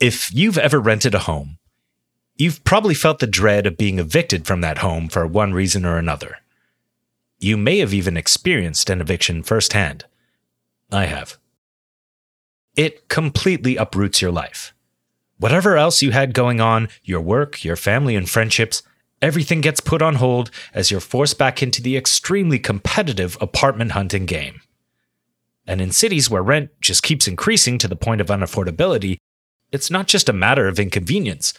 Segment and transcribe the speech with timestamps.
[0.00, 1.58] If you've ever rented a home,
[2.36, 5.98] you've probably felt the dread of being evicted from that home for one reason or
[5.98, 6.38] another.
[7.40, 10.04] You may have even experienced an eviction firsthand.
[10.92, 11.36] I have.
[12.76, 14.72] It completely uproots your life.
[15.38, 18.84] Whatever else you had going on, your work, your family, and friendships,
[19.20, 24.26] everything gets put on hold as you're forced back into the extremely competitive apartment hunting
[24.26, 24.60] game.
[25.66, 29.18] And in cities where rent just keeps increasing to the point of unaffordability,
[29.70, 31.54] it's not just a matter of inconvenience.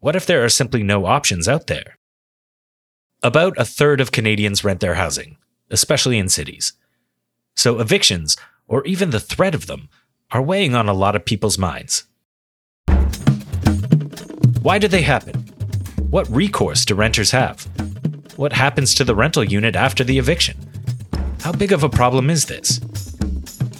[0.00, 1.98] What if there are simply no options out there?
[3.22, 5.36] About a third of Canadians rent their housing,
[5.70, 6.72] especially in cities.
[7.54, 8.36] So evictions,
[8.66, 9.88] or even the threat of them,
[10.30, 12.04] are weighing on a lot of people's minds.
[14.62, 15.34] Why do they happen?
[16.10, 17.68] What recourse do renters have?
[18.36, 20.56] What happens to the rental unit after the eviction?
[21.40, 22.80] How big of a problem is this?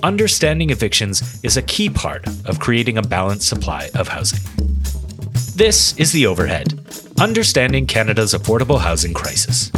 [0.03, 4.41] Understanding evictions is a key part of creating a balanced supply of housing.
[5.55, 6.79] This is The Overhead
[7.21, 9.71] Understanding Canada's Affordable Housing Crisis.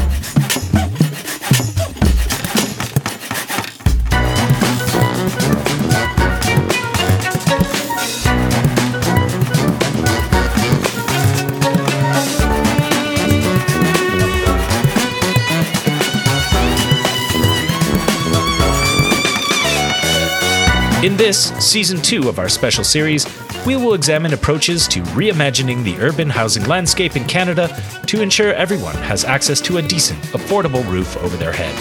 [21.02, 23.26] In this, season two of our special series,
[23.66, 28.94] we will examine approaches to reimagining the urban housing landscape in Canada to ensure everyone
[28.94, 31.74] has access to a decent, affordable roof over their head.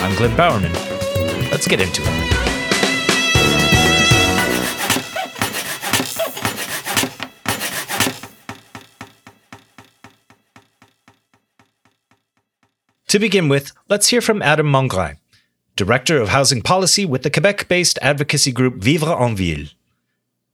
[0.00, 0.72] I'm Glenn Bowerman.
[1.52, 2.28] Let's get into it.
[13.06, 15.18] To begin with, let's hear from Adam Mongrain,
[15.78, 19.66] Director of Housing Policy with the Quebec based advocacy group Vivre en Ville.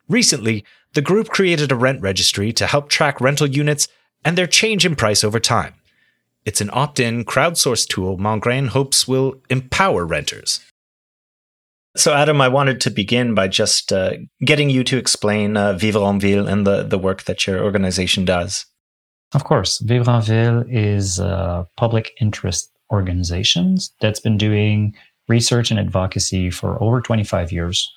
[0.06, 3.88] Recently, the group created a rent registry to help track rental units
[4.22, 5.72] and their change in price over time.
[6.44, 10.60] It's an opt in, crowdsourced tool Mongrain hopes will empower renters.
[11.96, 16.04] So, Adam, I wanted to begin by just uh, getting you to explain uh, Vivre
[16.06, 18.66] en Ville and the, the work that your organization does.
[19.32, 19.78] Of course.
[19.78, 24.94] Vivre en Ville is a public interest organization that's been doing
[25.28, 27.92] research and advocacy for over 25 years,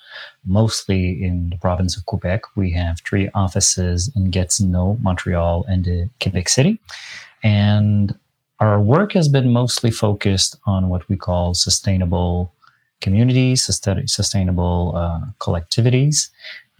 [0.46, 2.42] mostly in the province of Quebec.
[2.56, 6.80] We have three offices in Gatineau, Montreal, and Quebec City.
[7.42, 8.18] And
[8.60, 12.52] our work has been mostly focused on what we call sustainable
[13.00, 16.30] communities, sustainable uh, collectivities.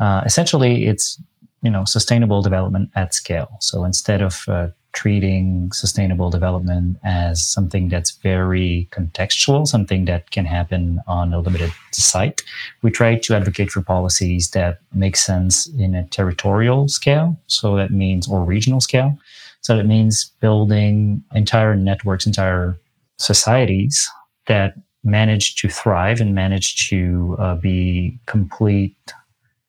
[0.01, 1.21] Uh, essentially, it's
[1.63, 3.57] you know sustainable development at scale.
[3.61, 10.45] So instead of uh, treating sustainable development as something that's very contextual, something that can
[10.45, 12.43] happen on a limited site.
[12.83, 17.39] We try to advocate for policies that make sense in a territorial scale.
[17.47, 19.19] So that means, or regional scale.
[19.61, 22.79] So that means building entire networks, entire
[23.19, 24.09] societies
[24.47, 24.75] that
[25.05, 28.97] manage to thrive and manage to uh, be complete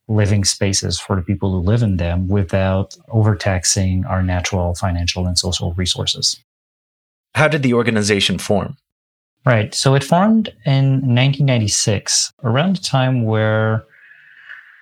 [0.10, 5.38] living spaces for the people who live in them without overtaxing our natural financial and
[5.38, 6.44] social resources.
[7.36, 8.76] How did the organization form?
[9.46, 9.74] Right.
[9.74, 13.86] So it formed in 1996, around the time where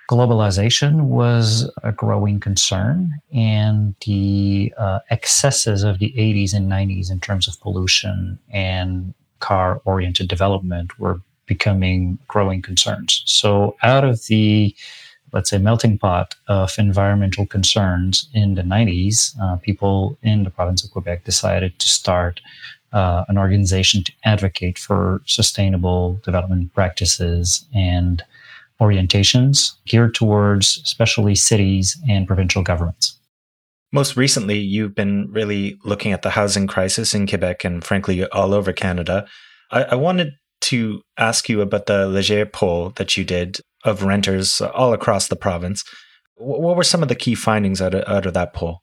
[0.10, 7.20] globalization was a growing concern and the uh, excesses of the 80s and 90s in
[7.20, 13.24] terms of pollution and car oriented development were becoming growing concerns.
[13.26, 14.76] So out of the
[15.34, 20.84] let's say, melting pot of environmental concerns in the 90s, uh, people in the province
[20.84, 22.40] of Quebec decided to start
[22.94, 28.24] uh, an organization to advocate for sustainable development practices and
[28.80, 33.18] orientations geared towards especially cities and provincial governments.
[33.92, 38.54] Most recently, you've been really looking at the housing crisis in Quebec and frankly all
[38.54, 39.26] over Canada.
[39.72, 44.62] I, I wanted to ask you about the Leger poll that you did of renters
[44.62, 45.84] all across the province.
[46.36, 48.82] What were some of the key findings out of, out of that poll?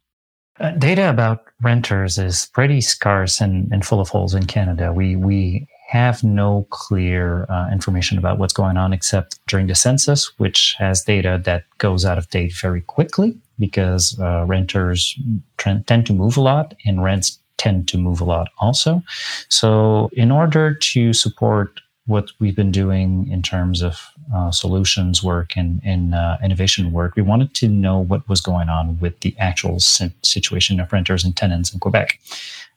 [0.60, 4.92] Uh, data about renters is pretty scarce and, and full of holes in Canada.
[4.92, 10.32] We we have no clear uh, information about what's going on except during the census,
[10.38, 15.18] which has data that goes out of date very quickly because uh, renters
[15.58, 19.02] tend to move a lot and rents tend to move a lot also.
[19.48, 24.00] So, in order to support what we've been doing in terms of
[24.34, 28.68] uh, solutions work and, and uh, innovation work, we wanted to know what was going
[28.68, 32.20] on with the actual situation of renters and tenants in Quebec.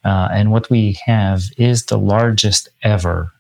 [0.06, 3.31] Uh, and what we have is the largest ever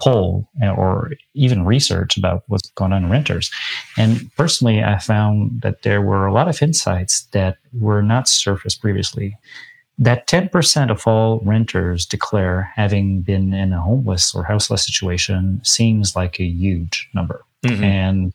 [0.00, 3.50] poll or even research about what's going on in renters.
[3.96, 8.80] And personally, I found that there were a lot of insights that were not surfaced
[8.80, 9.36] previously.
[10.00, 16.16] That 10% of all renters declare having been in a homeless or houseless situation seems
[16.16, 17.44] like a huge number.
[17.64, 17.84] Mm-hmm.
[17.84, 18.34] And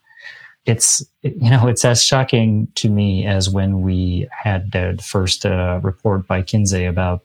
[0.66, 5.80] it's you know it's as shocking to me as when we had the first uh,
[5.84, 7.24] report by Kinsey about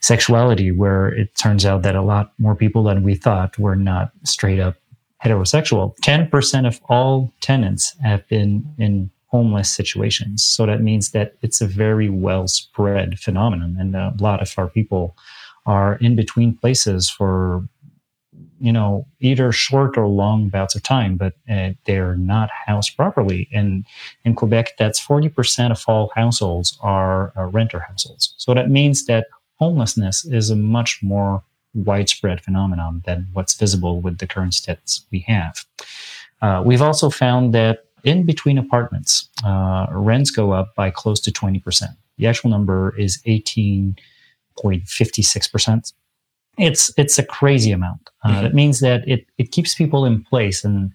[0.00, 4.12] sexuality, where it turns out that a lot more people than we thought were not
[4.24, 4.76] straight up
[5.24, 5.96] heterosexual.
[5.98, 10.42] 10% of all tenants have been in homeless situations.
[10.42, 13.76] So that means that it's a very well spread phenomenon.
[13.78, 15.16] And a lot of our people
[15.66, 17.64] are in between places for,
[18.60, 23.48] you know, either short or long bouts of time, but uh, they're not housed properly.
[23.52, 23.84] And
[24.24, 28.34] in Quebec, that's 40% of all households are uh, renter households.
[28.36, 29.26] So that means that
[29.60, 31.44] homelessness is a much more
[31.74, 35.64] widespread phenomenon than what's visible with the current stats we have.
[36.42, 41.30] Uh, we've also found that in between apartments, uh, rents go up by close to
[41.30, 41.84] 20%.
[42.18, 45.92] The actual number is 18.56%.
[46.58, 48.10] It's, it's a crazy amount.
[48.24, 48.42] Uh, mm-hmm.
[48.42, 50.62] That means that it, it keeps people in place.
[50.64, 50.92] And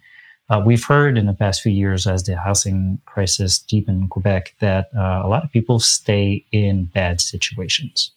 [0.49, 4.53] uh, we've heard in the past few years as the housing crisis deepened in Quebec
[4.59, 8.11] that uh, a lot of people stay in bad situations.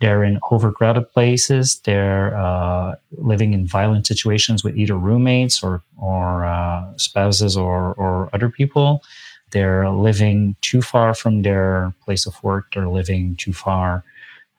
[0.00, 1.80] They're in overcrowded places.
[1.84, 8.30] They're uh, living in violent situations with either roommates or or uh, spouses or or
[8.32, 9.02] other people.
[9.50, 12.66] They're living too far from their place of work.
[12.74, 14.04] They're living too far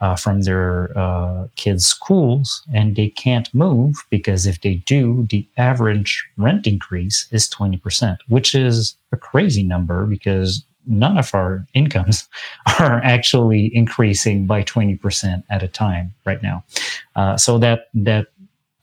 [0.01, 5.47] uh, from their uh, kids' schools, and they can't move because if they do, the
[5.57, 11.65] average rent increase is twenty percent, which is a crazy number because none of our
[11.73, 12.27] incomes
[12.79, 16.63] are actually increasing by 20% at a time right now.
[17.15, 18.27] Uh, so that, that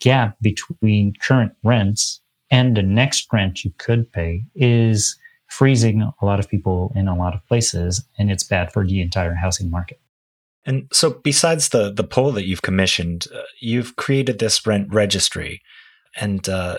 [0.01, 2.21] gap between current rents
[2.51, 5.17] and the next rent you could pay is
[5.49, 9.01] freezing a lot of people in a lot of places, and it's bad for the
[9.01, 10.01] entire housing market.
[10.65, 15.63] And so, besides the the poll that you've commissioned, uh, you've created this rent registry,
[16.17, 16.79] and uh,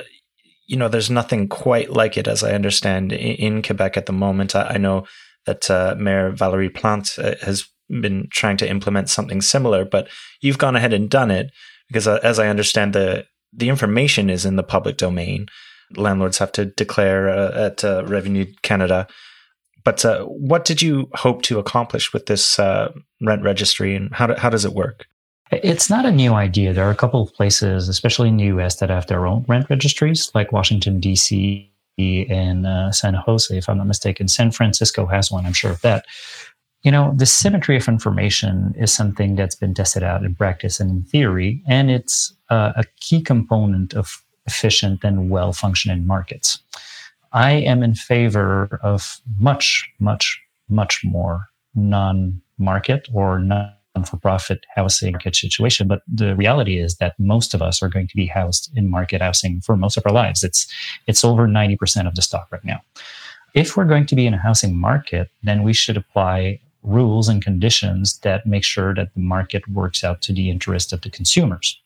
[0.67, 4.55] you know, there's nothing quite like it, as I understand, in, Quebec at the moment.
[4.55, 5.07] I, know
[5.45, 10.09] that uh, Mayor Valerie Plante uh, has been trying to implement something similar, but
[10.41, 11.51] you've gone ahead and done it
[11.87, 15.47] because, uh, as I understand, the the information is in the public domain.
[15.95, 19.07] Landlords have to declare uh, at uh, Revenue Canada.
[19.85, 24.49] But what did you hope to accomplish with this rent registry, and how do, how
[24.49, 25.05] does it work?
[25.51, 26.73] It's not a new idea.
[26.73, 29.69] There are a couple of places, especially in the US, that have their own rent
[29.69, 34.27] registries, like Washington, D.C., and uh, San Jose, if I'm not mistaken.
[34.27, 36.05] San Francisco has one, I'm sure of that.
[36.83, 40.91] You know, the symmetry of information is something that's been tested out in practice and
[40.91, 46.59] in theory, and it's uh, a key component of efficient and well functioning markets.
[47.33, 50.39] I am in favor of much, much,
[50.69, 53.73] much more non market or non
[54.03, 55.87] for profit housing situation.
[55.87, 59.21] But the reality is that most of us are going to be housed in market
[59.21, 60.43] housing for most of our lives.
[60.43, 60.67] It's,
[61.07, 62.81] it's over 90% of the stock right now.
[63.53, 67.43] If we're going to be in a housing market, then we should apply rules and
[67.43, 71.79] conditions that make sure that the market works out to the interest of the consumers.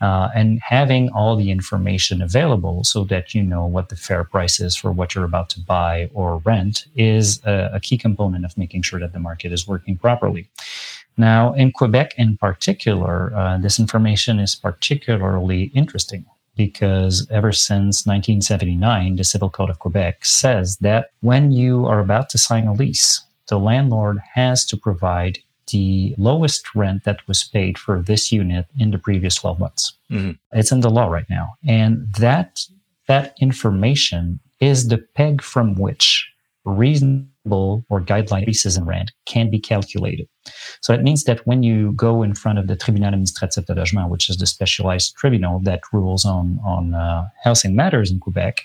[0.00, 4.58] Uh, and having all the information available so that you know what the fair price
[4.58, 8.56] is for what you're about to buy or rent is a, a key component of
[8.56, 10.48] making sure that the market is working properly.
[11.20, 16.24] Now, in Quebec in particular, uh, this information is particularly interesting
[16.56, 22.30] because ever since 1979, the Civil Code of Quebec says that when you are about
[22.30, 25.38] to sign a lease, the landlord has to provide
[25.70, 29.92] the lowest rent that was paid for this unit in the previous 12 months.
[30.10, 30.32] Mm-hmm.
[30.58, 31.54] It's in the law right now.
[31.68, 32.64] And that,
[33.08, 36.32] that information is the peg from which
[37.48, 40.28] or guideline increases in rent can be calculated.
[40.80, 44.10] So it means that when you go in front of the Tribunal Administratif de Logement,
[44.10, 48.62] which is the specialized tribunal that rules on, on uh, housing matters in Quebec,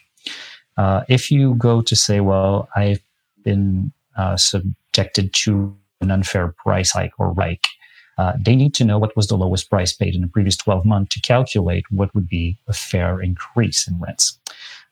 [0.77, 3.01] uh, if you go to say, well, I've
[3.43, 7.67] been uh, subjected to an unfair price hike or rike,
[8.17, 10.85] uh, they need to know what was the lowest price paid in the previous 12
[10.85, 14.39] months to calculate what would be a fair increase in rents.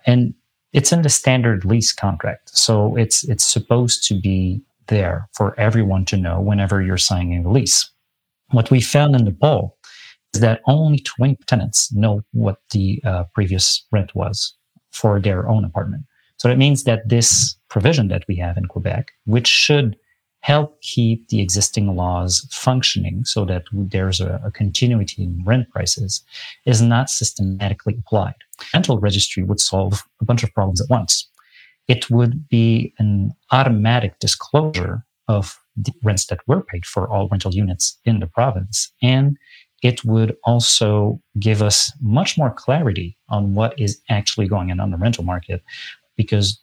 [0.05, 0.33] And
[0.73, 2.55] it's in the standard lease contract.
[2.57, 7.51] So it's, it's supposed to be there for everyone to know whenever you're signing a
[7.51, 7.89] lease.
[8.51, 9.77] What we found in the poll
[10.33, 14.55] is that only 20 tenants know what the uh, previous rent was
[14.91, 16.03] for their own apartment.
[16.37, 19.95] So that means that this provision that we have in Quebec, which should
[20.43, 26.21] help keep the existing laws functioning so that there's a, a, continuity in rent prices
[26.65, 28.35] is not systematically applied.
[28.73, 31.29] Rental registry would solve a bunch of problems at once.
[31.87, 37.53] It would be an automatic disclosure of the rents that were paid for all rental
[37.53, 38.91] units in the province.
[39.01, 39.37] And
[39.81, 44.91] it would also give us much more clarity on what is actually going on on
[44.91, 45.63] the rental market
[46.17, 46.59] because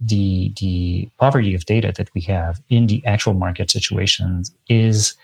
[0.00, 5.14] the the poverty of data that we have in the actual market situations is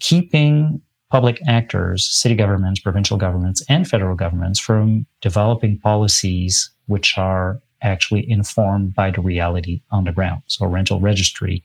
[0.00, 7.60] keeping public actors, city governments, provincial governments, and federal governments from developing policies which are
[7.82, 10.42] actually informed by the reality on the ground.
[10.46, 11.62] So a rental registry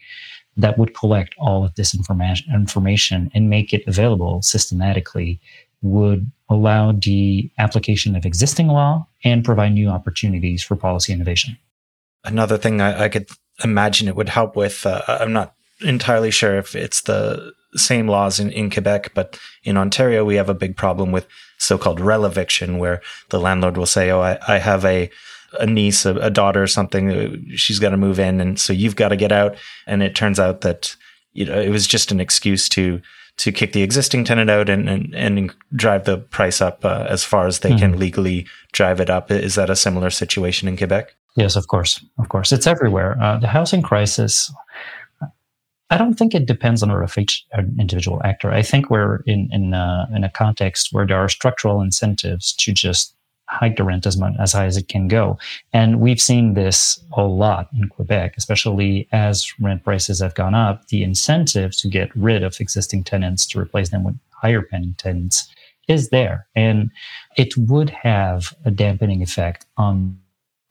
[0.57, 5.39] that would collect all of this information information and make it available systematically
[5.81, 11.57] would allow the application of existing law and provide new opportunities for policy innovation
[12.23, 13.29] another thing I, I could
[13.63, 14.85] imagine it would help with.
[14.85, 19.77] Uh, I'm not entirely sure if it's the same laws in, in Quebec, but in
[19.77, 24.21] Ontario, we have a big problem with so-called releviction, where the landlord will say, "Oh,
[24.21, 25.09] I, I have a
[25.59, 27.11] a niece, a, a daughter, or something.
[27.11, 29.55] Uh, she's got to move in, and so you've got to get out."
[29.87, 30.95] And it turns out that
[31.33, 33.01] you know it was just an excuse to
[33.37, 37.23] to kick the existing tenant out and and, and drive the price up uh, as
[37.23, 37.79] far as they mm-hmm.
[37.79, 39.31] can legally drive it up.
[39.31, 41.15] Is that a similar situation in Quebec?
[41.35, 43.17] Yes, of course, of course, it's everywhere.
[43.21, 44.51] Uh, the housing crisis.
[45.89, 47.45] I don't think it depends on of each
[47.77, 48.51] individual actor.
[48.51, 52.73] I think we're in in, uh, in a context where there are structural incentives to
[52.73, 53.15] just
[53.47, 55.37] hike the rent as much as high as it can go,
[55.73, 60.87] and we've seen this a lot in Quebec, especially as rent prices have gone up.
[60.87, 65.47] The incentive to get rid of existing tenants to replace them with higher paying tenants
[65.87, 66.89] is there, and
[67.37, 70.20] it would have a dampening effect on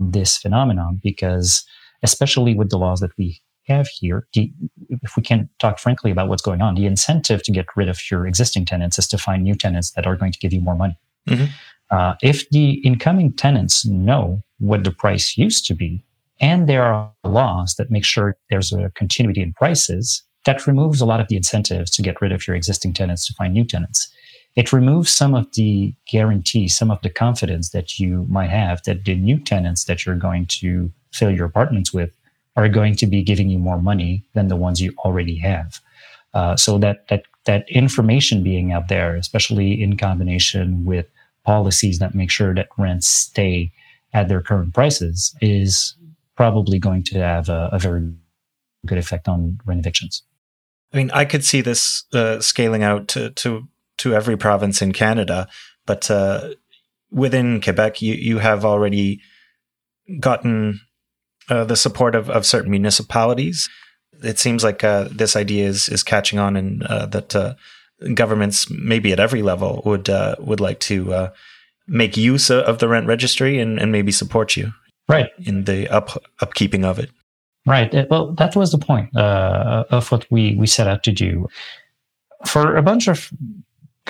[0.00, 1.64] this phenomenon because,
[2.02, 4.52] especially with the laws that we have here, the,
[4.88, 8.10] if we can talk frankly about what's going on, the incentive to get rid of
[8.10, 10.74] your existing tenants is to find new tenants that are going to give you more
[10.74, 10.98] money.
[11.28, 11.44] Mm-hmm.
[11.90, 16.04] Uh, if the incoming tenants know what the price used to be,
[16.40, 21.06] and there are laws that make sure there's a continuity in prices, that removes a
[21.06, 24.10] lot of the incentives to get rid of your existing tenants to find new tenants
[24.56, 29.04] it removes some of the guarantee, some of the confidence that you might have that
[29.04, 32.10] the new tenants that you're going to fill your apartments with
[32.56, 35.80] are going to be giving you more money than the ones you already have.
[36.34, 41.06] Uh, so that that that information being out there, especially in combination with
[41.44, 43.72] policies that make sure that rents stay
[44.12, 45.94] at their current prices, is
[46.36, 48.12] probably going to have a, a very
[48.86, 50.22] good effect on rent evictions.
[50.92, 53.68] I mean, I could see this uh, scaling out to, to
[54.00, 55.48] to every province in Canada,
[55.86, 56.50] but uh,
[57.10, 59.20] within Quebec, you you have already
[60.18, 60.80] gotten
[61.48, 63.68] uh, the support of, of certain municipalities.
[64.22, 67.54] It seems like uh, this idea is is catching on, and uh, that uh,
[68.14, 71.30] governments, maybe at every level, would uh, would like to
[71.86, 74.72] make use of the rent registry and, and maybe support you,
[75.08, 77.10] right, in the up upkeeping of it.
[77.66, 78.08] Right.
[78.08, 81.48] Well, that was the point of what we we set out to do.
[82.46, 83.30] For a bunch of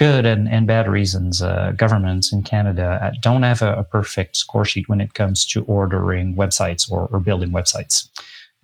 [0.00, 4.34] good and, and bad reasons, uh, governments in Canada uh, don't have a, a, perfect
[4.34, 8.08] score sheet when it comes to ordering websites or, or building websites.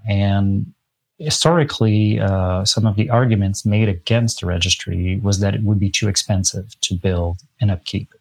[0.09, 0.73] And
[1.19, 5.91] historically, uh, some of the arguments made against the registry was that it would be
[5.91, 8.15] too expensive to build and upkeep.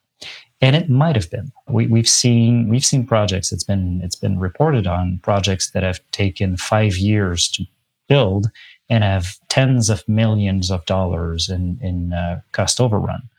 [0.59, 1.53] And it might have been.
[1.69, 3.53] We, we've seen we've seen projects.
[3.53, 7.65] It's been it's been reported on projects that have taken five years to
[8.07, 8.49] build
[8.89, 13.29] and have tens of millions of dollars in, in uh, cost overrun.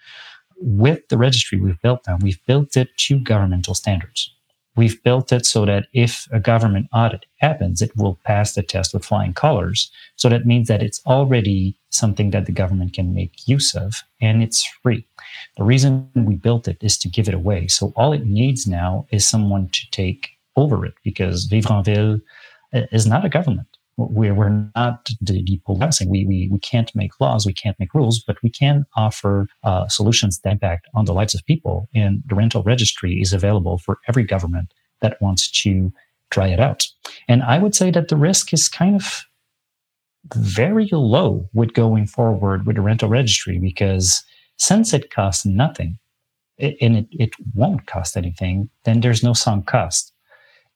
[0.59, 4.33] With the registry we've built now, we've built it to governmental standards.
[4.75, 8.93] We've built it so that if a government audit happens, it will pass the test
[8.93, 9.91] with flying colors.
[10.17, 14.43] So that means that it's already something that the government can make use of and
[14.43, 15.07] it's free.
[15.57, 17.69] The reason we built it is to give it away.
[17.69, 22.21] So all it needs now is someone to take over it because Vivre en Ville
[22.75, 26.11] uh, is not a government we're, we're not the policing.
[26.11, 29.89] We, we, we can't make laws, we can't make rules, but we can offer uh,
[29.89, 31.89] solutions that impact on the lives of people.
[31.95, 35.93] And the rental registry is available for every government that wants to
[36.31, 36.87] try it out.
[37.29, 39.25] And I would say that the risk is kind of
[40.35, 44.25] very low with going forward with the rental registry because
[44.59, 45.99] since it costs nothing,
[46.59, 50.13] and it, it won't cost anything, then there's no sunk cost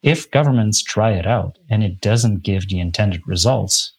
[0.03, 3.93] if governments try it out and it doesn't give the intended results,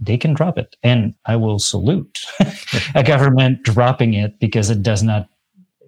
[0.00, 0.76] they can drop it.
[0.82, 2.20] And I will salute
[2.94, 5.28] a government dropping it because it does not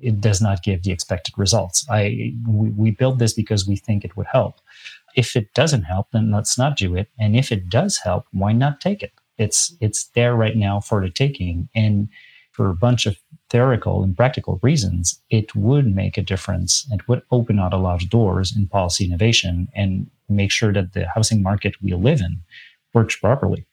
[0.03, 1.87] it does not give the expected results.
[1.91, 4.61] I we, we this because we think it would help.
[5.17, 7.09] if it doesn't help, then let's not do it.
[7.19, 9.13] And if it does help, why not take it?
[9.39, 11.69] It's it's there right now for the taking.
[11.75, 12.09] And
[12.53, 16.87] for a bunch of theoretical and practical reasons, it would make a difference.
[16.91, 20.93] It would open out a lot of doors in policy innovation and make sure that
[20.93, 22.41] the housing market we live in
[22.93, 23.67] works properly.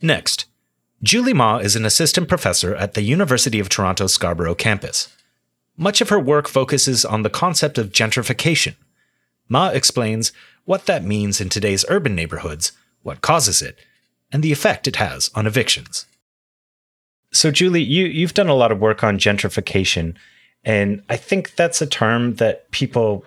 [0.00, 0.46] Next,
[1.02, 5.08] Julie Mah is an assistant professor at the University of Toronto Scarborough campus.
[5.76, 8.76] Much of her work focuses on the concept of gentrification.
[9.48, 10.32] Mah explains
[10.64, 12.72] what that means in today's urban neighborhoods,
[13.08, 13.76] what causes it,
[14.30, 16.06] and the effect it has on evictions.
[17.32, 20.14] So, Julie, you, you've done a lot of work on gentrification,
[20.64, 23.24] and I think that's a term that people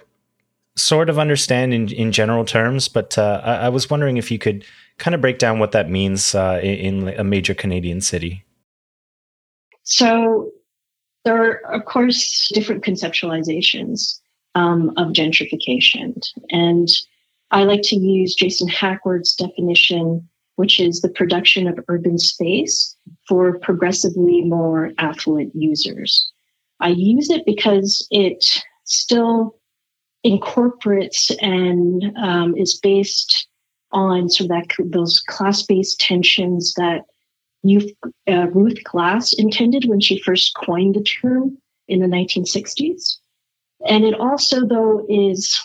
[0.76, 4.40] sort of understand in, in general terms, but uh, I, I, was wondering if you
[4.40, 4.64] could
[5.00, 8.46] kind of break down what that means uh, in, in a major Canadian city.
[9.84, 10.52] So,
[11.26, 14.20] there are, of course, different conceptualizations
[14.56, 16.22] um, of gentrification.
[16.50, 16.88] And
[17.52, 22.96] I like to use Jason Hackworth's definition, which is the production of urban space
[23.28, 26.32] for progressively more affluent users.
[26.80, 29.56] I use it because it still
[30.24, 33.48] incorporates and um, is based
[33.92, 37.02] on sort of that those class-based tensions that
[38.28, 43.18] uh, Ruth Glass intended when she first coined the term in the 1960s.
[43.86, 45.62] And it also, though, is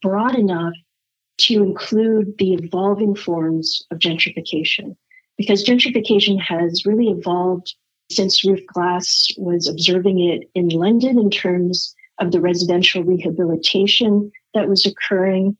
[0.00, 0.74] broad enough
[1.38, 4.96] to include the evolving forms of gentrification,
[5.36, 7.74] because gentrification has really evolved
[8.10, 14.68] since Ruth Glass was observing it in London in terms of the residential rehabilitation that
[14.68, 15.56] was occurring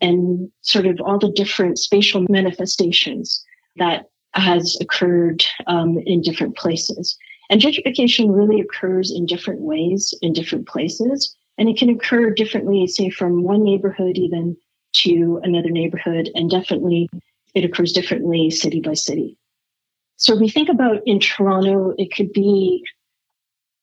[0.00, 3.44] and sort of all the different spatial manifestations
[3.76, 7.16] that has occurred um, in different places.
[7.50, 11.36] And gentrification really occurs in different ways in different places.
[11.58, 14.56] And it can occur differently, say, from one neighborhood even
[14.92, 16.30] to another neighborhood.
[16.34, 17.08] And definitely
[17.54, 19.36] it occurs differently city by city.
[20.16, 22.84] So if we think about in Toronto, it could be,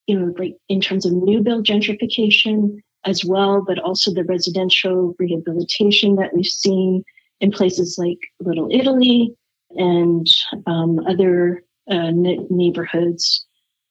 [0.07, 5.15] you know, like in terms of new build gentrification as well, but also the residential
[5.19, 7.03] rehabilitation that we've seen
[7.39, 9.35] in places like Little Italy
[9.71, 10.27] and
[10.65, 13.45] um, other uh, neighborhoods.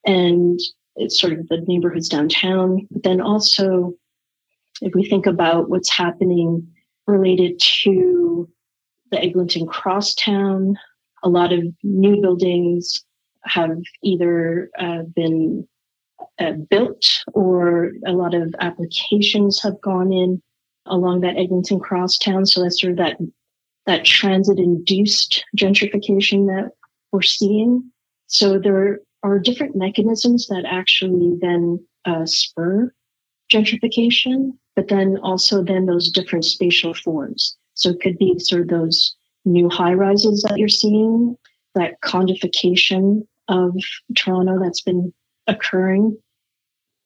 [0.05, 0.59] And
[0.97, 2.87] it's sort of the neighborhoods downtown.
[2.91, 3.95] But then also,
[4.81, 6.67] if we think about what's happening
[7.09, 8.49] related to
[9.11, 10.79] the Eglinton Crosstown,
[11.23, 13.05] a lot of new buildings
[13.43, 15.67] have either uh, been
[16.39, 20.43] uh, built or a lot of applications have gone in
[20.87, 22.47] along that Eglinton Crosstown.
[22.47, 23.17] So that's sort of that
[23.87, 26.73] that transit induced gentrification that
[27.11, 27.91] we're seeing.
[28.27, 32.93] So there are different mechanisms that actually then uh, spur
[33.51, 37.57] gentrification, but then also then those different spatial forms.
[37.75, 41.37] So it could be sort of those new high rises that you're seeing,
[41.75, 43.75] that condification of
[44.15, 45.13] Toronto that's been
[45.49, 46.17] occurring,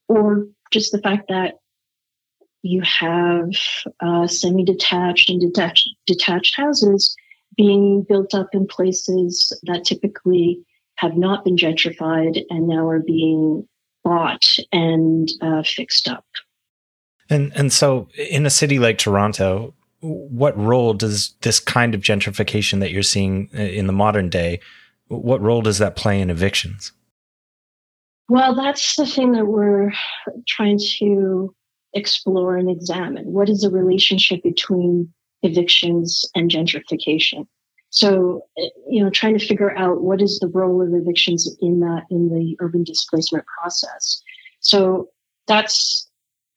[0.07, 1.61] or just the fact that
[2.61, 3.49] you have
[4.01, 7.17] uh, semi-detached and detached detached houses
[7.57, 10.61] being built up in places that typically
[10.97, 13.67] have not been gentrified and now are being
[14.05, 16.27] bought and uh, fixed up.
[17.33, 22.81] And and so in a city like Toronto, what role does this kind of gentrification
[22.81, 24.61] that you're seeing uh, in the modern day,
[25.09, 26.93] what role does that play in evictions?
[28.29, 29.93] Well, that's the thing that we're
[30.47, 31.55] trying to
[31.95, 33.27] explore and examine.
[33.27, 37.47] What is the relationship between evictions and gentrification?
[37.91, 38.47] So,
[38.89, 42.31] you know, trying to figure out what is the role of evictions in that in
[42.31, 44.23] the urban displacement process.
[44.61, 45.09] So
[45.47, 46.09] that's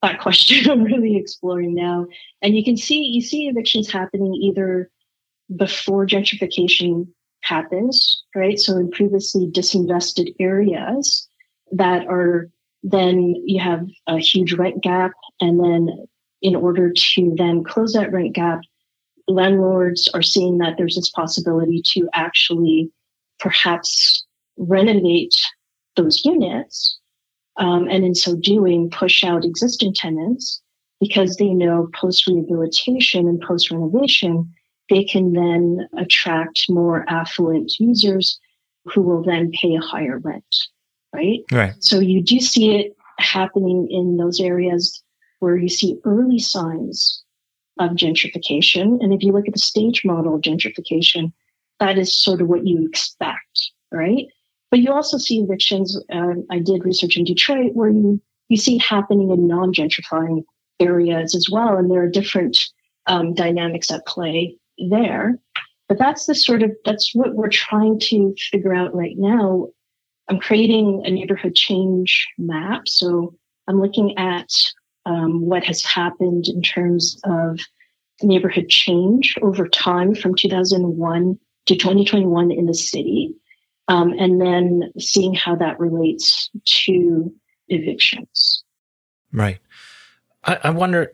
[0.06, 2.06] that question I'm really exploring now.
[2.42, 4.90] And you can see you see evictions happening either
[5.56, 7.08] before gentrification
[7.42, 8.60] happens, right?
[8.60, 11.28] So in previously disinvested areas
[11.72, 12.50] that are
[12.84, 15.12] then you have a huge rent gap.
[15.42, 16.06] And then
[16.42, 18.60] in order to then close that rent gap,
[19.28, 22.92] landlords are seeing that there's this possibility to actually
[23.40, 24.24] perhaps
[24.58, 25.36] renovate
[25.96, 27.00] those units.
[27.58, 30.62] Um, and in so doing, push out existing tenants
[31.00, 34.52] because they know post rehabilitation and post renovation,
[34.90, 38.40] they can then attract more affluent users
[38.86, 40.44] who will then pay a higher rent
[41.16, 41.40] right?
[41.52, 41.74] Right.
[41.80, 45.02] So you do see it happening in those areas
[45.40, 47.24] where you see early signs
[47.80, 49.02] of gentrification.
[49.02, 51.32] And if you look at the stage model of gentrification,
[51.80, 54.26] that is sort of what you expect, right?
[54.72, 55.98] But you also see evictions.
[56.12, 60.44] Uh, I did research in Detroit where you, you see happening in non gentrifying
[60.80, 61.78] areas as well.
[61.78, 62.58] And there are different
[63.08, 64.58] um, dynamics at play
[64.90, 65.40] there.
[65.88, 69.68] But that's the sort of, that's what we're trying to figure out right now.
[70.28, 72.88] I'm creating a neighborhood change map.
[72.88, 73.36] So
[73.68, 74.50] I'm looking at
[75.06, 77.60] um, what has happened in terms of
[78.24, 83.34] neighborhood change over time from 2001 to 2021 in the city,
[83.88, 87.34] um, and then seeing how that relates to
[87.68, 88.64] evictions.
[89.32, 89.60] Right.
[90.44, 91.12] I, I wonder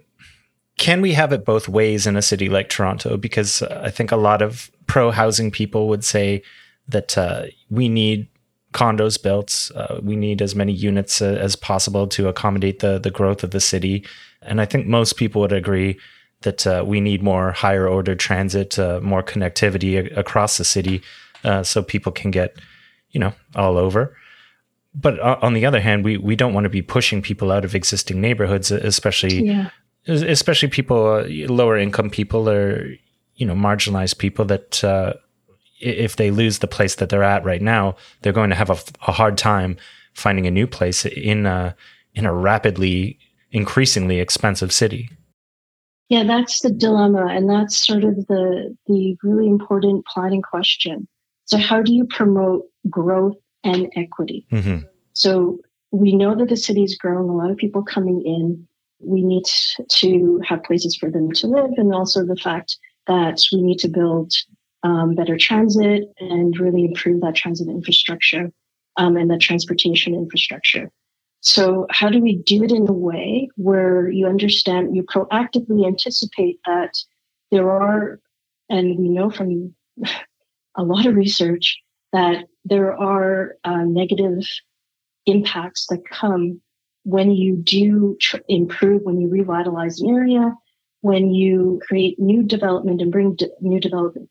[0.78, 3.16] can we have it both ways in a city like Toronto?
[3.16, 6.42] Because I think a lot of pro housing people would say
[6.88, 8.28] that uh, we need
[8.74, 9.72] condos built.
[9.76, 13.52] Uh, we need as many units uh, as possible to accommodate the the growth of
[13.52, 14.06] the city.
[14.42, 16.00] And I think most people would agree
[16.42, 21.04] that uh, we need more higher order transit, uh, more connectivity a- across the city,
[21.44, 22.56] uh, so people can get,
[23.12, 24.16] you know, all over.
[24.94, 27.76] But on the other hand, we we don't want to be pushing people out of
[27.76, 29.70] existing neighborhoods, especially yeah.
[30.06, 32.94] especially people uh, lower income people or
[33.36, 35.14] you know marginalized people that uh,
[35.80, 38.78] if they lose the place that they're at right now, they're going to have a,
[39.08, 39.78] a hard time
[40.14, 41.76] finding a new place in a
[42.14, 43.18] in a rapidly
[43.52, 45.10] increasingly expensive city.
[46.10, 51.08] Yeah, that's the dilemma, and that's sort of the the really important planning question.
[51.46, 54.46] So, how do you promote growth and equity?
[54.52, 54.86] Mm-hmm.
[55.14, 55.60] So,
[55.92, 58.68] we know that the city is growing, a lot of people coming in.
[59.00, 59.46] We need
[59.90, 62.78] to have places for them to live, and also the fact
[63.08, 64.34] that we need to build
[64.84, 68.52] um, better transit and really improve that transit infrastructure
[68.98, 70.92] um, and the transportation infrastructure.
[71.42, 76.60] So, how do we do it in a way where you understand, you proactively anticipate
[76.66, 76.94] that
[77.52, 78.20] there are,
[78.70, 79.74] and we know from
[80.76, 81.80] a lot of research
[82.14, 84.44] that there are uh, negative
[85.26, 86.62] impacts that come
[87.04, 90.54] when you do tr- improve, when you revitalize an area,
[91.02, 94.30] when you create new development and bring new development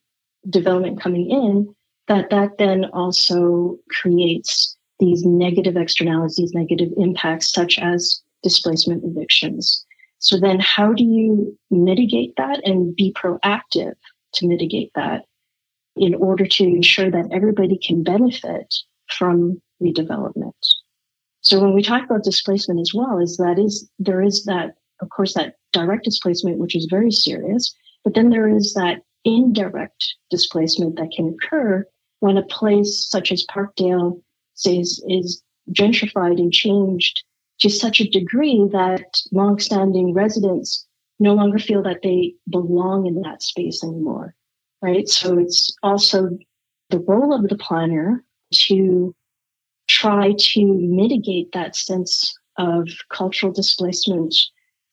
[0.49, 1.75] development coming in,
[2.09, 9.85] that that then also creates these negative externalities, negative impacts, such as displacement evictions.
[10.19, 13.95] So then how do you mitigate that and be proactive
[14.35, 15.25] to mitigate that
[16.01, 18.75] in order to ensure that everybody can benefit
[19.07, 20.55] from redevelopment?
[21.43, 25.11] So when we talk about displacement as well, is that is there is that, of
[25.11, 30.97] course, that direct displacement, which is very serious, but then there is that indirect displacement
[30.97, 31.87] that can occur
[32.21, 34.23] when a place such as Parkdale
[34.65, 37.23] is, is gentrified and changed
[37.61, 40.87] to such a degree that longstanding residents
[41.19, 44.35] no longer feel that they belong in that space anymore.
[44.83, 45.09] Right.
[45.09, 46.31] So it's also
[46.89, 49.15] the role of the planner to
[49.89, 54.35] try to mitigate that sense of cultural displacement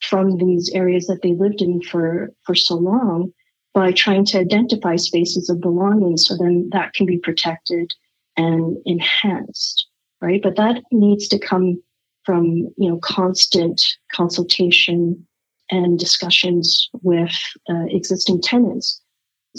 [0.02, 3.32] from these areas that they lived in for, for so long
[3.74, 7.92] by trying to identify spaces of belonging so then that can be protected
[8.36, 9.88] and enhanced,
[10.22, 10.42] right?
[10.42, 11.82] But that needs to come
[12.24, 12.46] from,
[12.78, 15.28] you know, constant consultation
[15.70, 17.36] and discussions with
[17.70, 19.02] uh, existing tenants.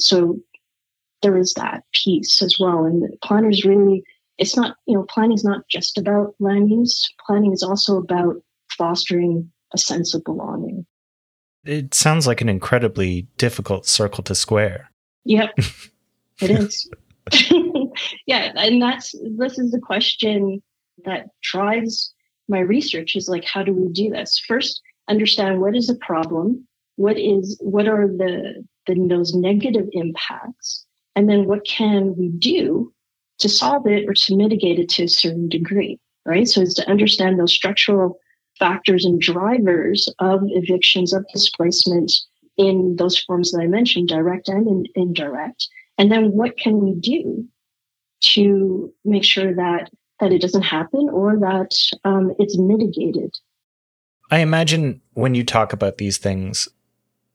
[0.01, 0.39] So
[1.23, 2.85] there is that piece as well.
[2.85, 4.05] And planners really,
[4.39, 7.09] it's not, you know, planning is not just about land use.
[7.27, 8.37] Planning is also about
[8.77, 10.87] fostering a sense of belonging.
[11.65, 14.91] It sounds like an incredibly difficult circle to square.
[15.25, 15.51] Yep,
[16.41, 16.89] it is.
[18.27, 20.63] yeah, and that's this is the question
[21.05, 22.15] that drives
[22.49, 24.39] my research is like how do we do this?
[24.39, 31.29] First, understand what is the problem, what is what are the, those negative impacts, and
[31.29, 32.93] then what can we do
[33.39, 36.49] to solve it or to mitigate it to a certain degree, right?
[36.49, 38.19] So it's to understand those structural
[38.59, 42.13] factors and drivers of evictions, of displacement
[42.57, 45.69] in those forms that I mentioned, direct and indirect.
[45.97, 47.47] And then what can we do
[48.21, 51.71] to make sure that that it doesn't happen or that
[52.05, 53.35] um, it's mitigated.
[54.31, 56.69] I imagine when you talk about these things,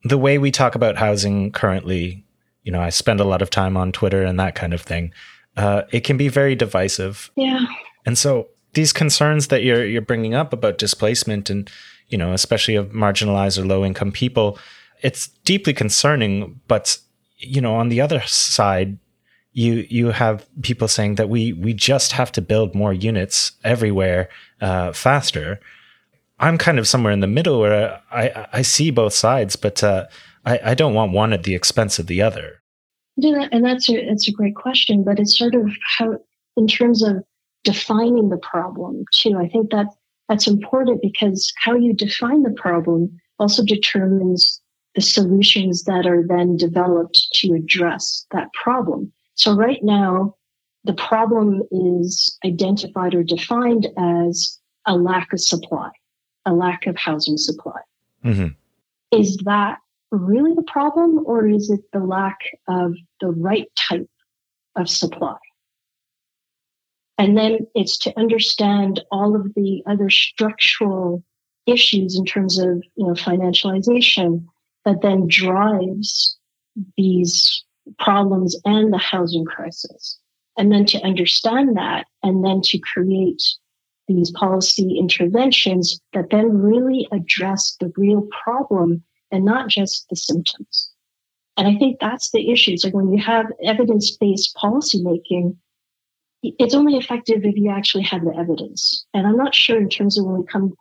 [0.04, 2.26] the way we talk about housing currently,
[2.64, 5.14] you know, I spend a lot of time on Twitter and that kind of thing.
[5.56, 7.32] Uh, it can be very divisive.
[7.36, 7.66] Yeah.
[8.06, 11.70] And so these concerns that you're you're bringing up about displacement and
[12.10, 14.60] you know, especially of marginalized or low income people,
[15.02, 16.60] it's deeply concerning.
[16.68, 16.98] But
[17.38, 18.98] you know, on the other side,
[19.54, 24.30] you you have people saying that we we just have to build more units everywhere
[24.62, 25.60] uh, faster.
[26.44, 30.06] I'm kind of somewhere in the middle where I I see both sides, but uh,
[30.46, 32.62] I I don't want one at the expense of the other.
[33.16, 36.18] Yeah, and that's a that's a great question, but it's sort of how
[36.58, 37.24] in terms of
[37.64, 39.38] defining the problem too.
[39.38, 39.88] I think that
[40.30, 44.62] that's important because how you define the problem also determines
[44.96, 49.12] the solutions that are then developed to address that problem.
[49.36, 50.36] So right now,
[50.84, 55.90] the problem is identified or defined as a lack of supply,
[56.46, 57.80] a lack of housing supply.
[58.24, 58.48] Mm-hmm.
[59.18, 59.80] Is that
[60.12, 64.10] really the problem, or is it the lack of the right type
[64.76, 65.38] of supply?
[67.18, 71.24] And then it's to understand all of the other structural
[71.66, 74.46] issues in terms of you know financialization
[74.86, 76.38] that then drives
[76.98, 77.64] these
[78.00, 80.20] problems and the housing crisis.
[80.58, 83.42] And then to understand that and then to create
[84.08, 90.92] these policy interventions that then really address the real problem and not just the symptoms.
[91.56, 92.72] And I think that's the issue.
[92.72, 95.56] It's like when you have evidence-based policymaking,
[96.42, 99.06] it's only effective if you actually have the evidence.
[99.14, 100.74] And I'm not sure in terms of when we come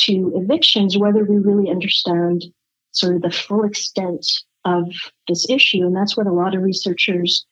[0.00, 2.44] to evictions, whether we really understand
[2.92, 4.24] sort of the full extent
[4.64, 4.84] of
[5.26, 5.84] this issue.
[5.84, 7.44] And that's what a lot of researchers,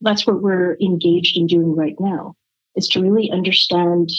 [0.00, 2.34] that's what we're engaged in doing right now,
[2.76, 4.10] is to really understand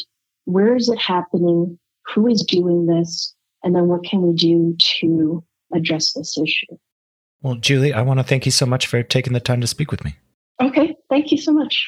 [0.45, 1.77] where is it happening,
[2.13, 6.77] who is doing this, and then what can we do to address this issue.
[7.41, 9.91] Well, Julie, I want to thank you so much for taking the time to speak
[9.91, 10.15] with me.
[10.61, 11.87] Okay, thank you so much.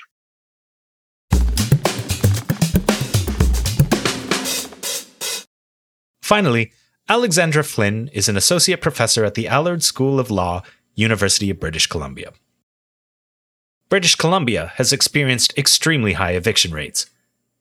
[6.21, 6.71] Finally,
[7.07, 10.61] Alexandra Flynn is an associate professor at the Allard School of Law,
[10.93, 12.33] University of British Columbia.
[13.87, 17.05] British Columbia has experienced extremely high eviction rates.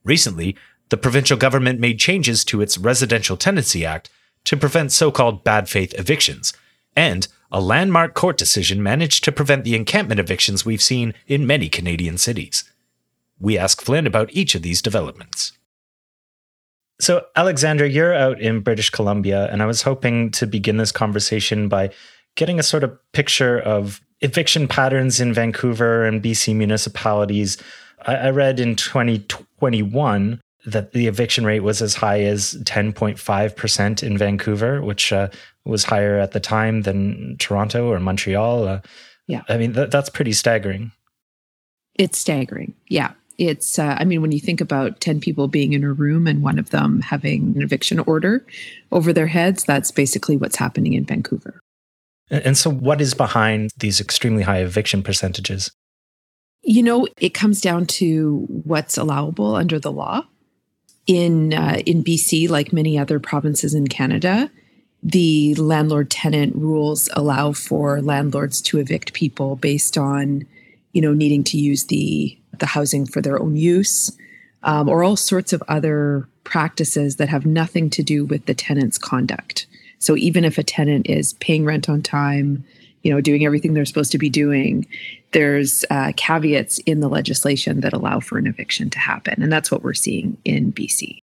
[0.03, 0.57] Recently,
[0.89, 4.11] the provincial government made changes to its Residential Tenancy Act
[4.45, 6.53] to prevent so called bad faith evictions,
[6.95, 11.69] and a landmark court decision managed to prevent the encampment evictions we've seen in many
[11.69, 12.65] Canadian cities.
[13.39, 15.53] We ask Flynn about each of these developments.
[16.99, 21.69] So, Alexandra, you're out in British Columbia, and I was hoping to begin this conversation
[21.69, 21.91] by
[22.37, 27.59] getting a sort of picture of eviction patterns in Vancouver and BC municipalities.
[28.07, 34.83] I read in 2021 that the eviction rate was as high as 10.5% in Vancouver,
[34.83, 35.29] which uh,
[35.65, 38.69] was higher at the time than Toronto or Montreal.
[38.69, 38.81] Uh,
[39.27, 39.43] yeah.
[39.49, 40.93] I mean, th- that's pretty staggering.
[41.95, 42.75] It's staggering.
[42.89, 46.27] Yeah it's uh, i mean when you think about 10 people being in a room
[46.27, 48.45] and one of them having an eviction order
[48.93, 51.61] over their heads that's basically what's happening in vancouver
[52.31, 55.71] and so what is behind these extremely high eviction percentages
[56.63, 60.27] you know it comes down to what's allowable under the law
[61.07, 64.51] in uh, in bc like many other provinces in canada
[65.03, 70.47] the landlord tenant rules allow for landlords to evict people based on
[70.93, 74.17] you know needing to use the the housing for their own use,
[74.63, 78.99] um, or all sorts of other practices that have nothing to do with the tenant's
[78.99, 79.67] conduct.
[79.99, 82.65] So even if a tenant is paying rent on time,
[83.03, 84.87] you know, doing everything they're supposed to be doing,
[85.37, 89.71] there's uh, caveats in the legislation that allow for an eviction to happen, and that's
[89.71, 91.19] what we're seeing in BC.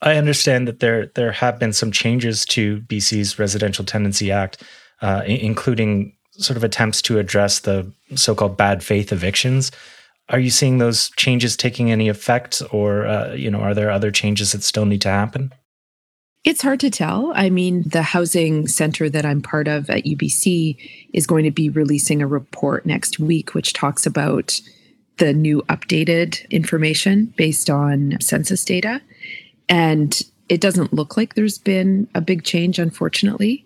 [0.00, 4.62] I understand that there there have been some changes to BC's Residential Tenancy Act,
[5.02, 9.70] uh, including sort of attempts to address the so-called bad faith evictions.
[10.30, 14.10] Are you seeing those changes taking any effect, or uh, you know, are there other
[14.10, 15.52] changes that still need to happen?
[16.44, 17.32] It's hard to tell.
[17.36, 20.76] I mean, the housing center that I'm part of at UBC
[21.12, 24.60] is going to be releasing a report next week, which talks about
[25.18, 29.00] the new updated information based on census data.
[29.68, 33.64] And it doesn't look like there's been a big change, unfortunately.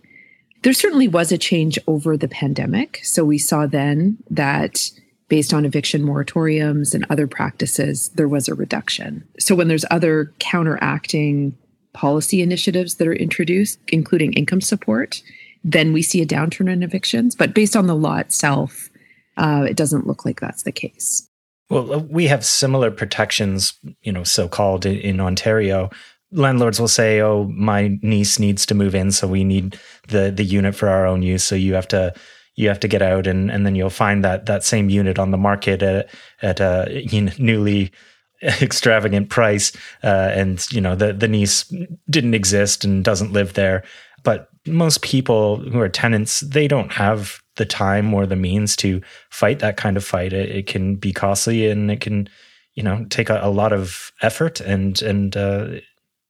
[0.62, 3.00] There certainly was a change over the pandemic.
[3.02, 4.90] So we saw then that
[5.28, 9.26] based on eviction moratoriums and other practices, there was a reduction.
[9.38, 11.56] So when there's other counteracting
[11.96, 15.22] policy initiatives that are introduced, including income support,
[15.64, 17.34] then we see a downturn in evictions.
[17.34, 18.90] But based on the law itself,
[19.36, 21.28] uh, it doesn't look like that's the case.
[21.68, 25.90] Well, uh, we have similar protections, you know, so called in Ontario.
[26.30, 29.78] Landlords will say, "Oh, my niece needs to move in, so we need
[30.08, 31.42] the the unit for our own use.
[31.42, 32.14] So you have to
[32.56, 35.30] you have to get out and, and then you'll find that that same unit on
[35.30, 36.08] the market at,
[36.42, 37.92] at a you know, newly
[38.62, 39.72] extravagant price
[40.04, 41.72] uh, and you know the the niece
[42.10, 43.82] didn't exist and doesn't live there
[44.22, 49.00] but most people who are tenants they don't have the time or the means to
[49.30, 52.28] fight that kind of fight it, it can be costly and it can
[52.74, 55.68] you know take a, a lot of effort and and uh,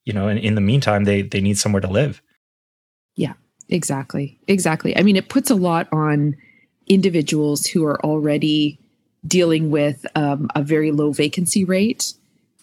[0.04, 2.22] you know in, in the meantime they they need somewhere to live
[3.16, 3.32] yeah
[3.68, 4.38] Exactly.
[4.48, 4.96] Exactly.
[4.96, 6.36] I mean, it puts a lot on
[6.86, 8.78] individuals who are already
[9.26, 12.14] dealing with um, a very low vacancy rate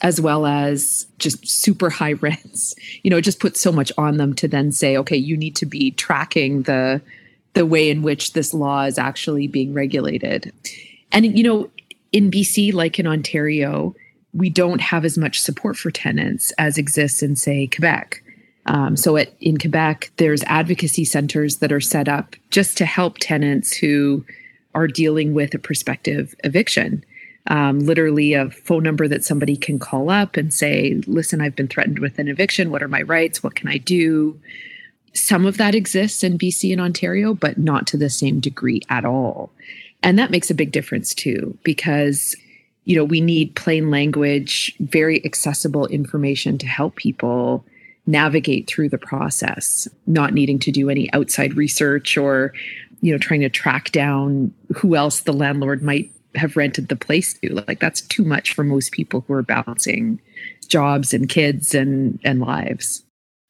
[0.02, 2.76] as well as just super high rents.
[3.04, 5.56] You know, it just puts so much on them to then say, okay, you need
[5.58, 7.02] to be tracking the
[7.54, 10.52] the way in which this law is actually being regulated.
[11.12, 11.70] And you know,
[12.12, 13.96] in BC, like in Ontario,
[14.34, 18.24] we don't have as much support for tenants as exists in, say, Quebec.
[18.66, 23.18] Um, so at, in Quebec, there's advocacy centers that are set up just to help
[23.20, 24.26] tenants who
[24.74, 27.04] are dealing with a prospective eviction.
[27.48, 31.68] Um, literally, a phone number that somebody can call up and say, Listen, I've been
[31.68, 32.72] threatened with an eviction.
[32.72, 33.44] What are my rights?
[33.44, 34.40] What can I do?
[35.14, 39.06] Some of that exists in BC and Ontario, but not to the same degree at
[39.06, 39.52] all.
[40.02, 42.36] And that makes a big difference too, because
[42.86, 47.66] you know, we need plain language, very accessible information to help people
[48.06, 52.54] navigate through the process, not needing to do any outside research or,
[53.04, 57.34] you know, trying to track down who else the landlord might have rented the place
[57.34, 57.54] to.
[57.68, 60.22] Like that's too much for most people who are balancing
[60.70, 63.04] jobs and kids and and lives.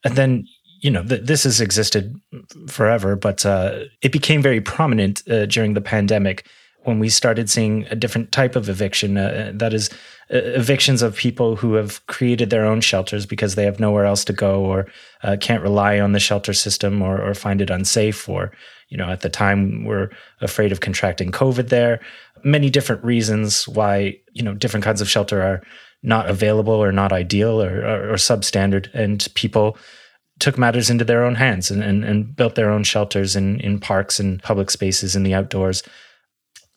[0.04, 0.48] And then
[0.82, 2.20] you know th- this has existed
[2.68, 6.48] forever, but uh, it became very prominent uh, during the pandemic
[6.84, 9.90] when we started seeing a different type of eviction uh, that is
[10.34, 14.26] uh, evictions of people who have created their own shelters because they have nowhere else
[14.26, 14.88] to go or
[15.24, 18.52] uh, can't rely on the shelter system or, or find it unsafe or
[18.94, 22.00] you know at the time we're afraid of contracting covid there.
[22.44, 25.64] Many different reasons why you know different kinds of shelter are
[26.04, 28.94] not available or not ideal or, or, or substandard.
[28.94, 29.78] And people
[30.40, 33.80] took matters into their own hands and, and, and built their own shelters in, in
[33.80, 35.82] parks and public spaces in the outdoors.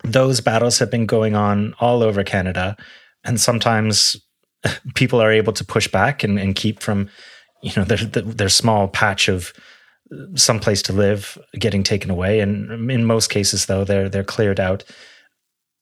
[0.04, 2.76] Those battles have been going on all over Canada.
[3.24, 4.16] And sometimes
[4.94, 7.08] people are able to push back and, and keep from,
[7.62, 9.52] you know, their, their small patch of
[10.34, 12.40] some place to live getting taken away.
[12.40, 14.84] And in most cases, though, they're, they're cleared out.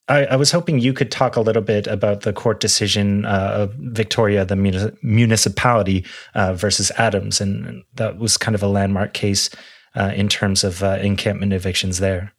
[0.07, 3.51] I, I was hoping you could talk a little bit about the court decision uh,
[3.53, 4.55] of Victoria, the
[5.01, 7.41] municipality uh, versus Adams.
[7.41, 9.49] And that was kind of a landmark case
[9.95, 12.33] uh, in terms of uh, encampment evictions there.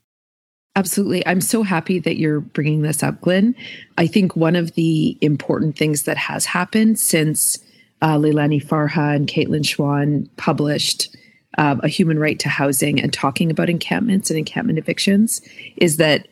[0.77, 1.27] Absolutely.
[1.27, 3.55] I'm so happy that you're bringing this up, Glenn.
[3.97, 7.59] I think one of the important things that has happened since
[8.03, 11.17] uh, Leilani Farha and Kaitlin Schwan published
[11.59, 15.41] um, a human right to housing and talking about encampments and encampment evictions
[15.77, 16.29] is that